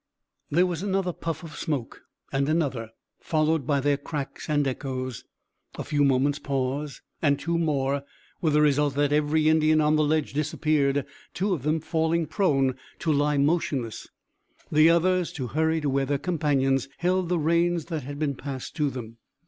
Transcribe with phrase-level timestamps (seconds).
[0.49, 2.01] There was another puff of smoke,
[2.33, 5.25] and another, followed by their cracks and echoes;
[5.75, 8.01] a few moments' pause, and two more,
[8.41, 12.77] with the result that every Indian on the ledge disappeared, two of them falling prone,
[12.97, 14.07] to lie motionless,
[14.71, 18.75] the others to hurry to where their companions held the reins that had been passed
[18.77, 19.17] to them.